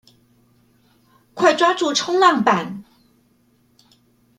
[1.35, 2.83] 快抓住衝浪板